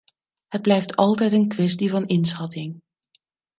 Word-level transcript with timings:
Het 0.47 0.61
blijft 0.61 0.95
altijd 0.95 1.31
een 1.31 1.47
kwestie 1.47 1.89
van 1.89 2.07
inschatting. 2.07 2.81